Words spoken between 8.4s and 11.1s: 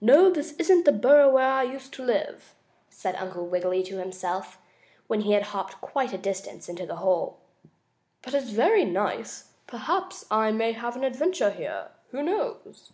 very nice. Perhaps I may have an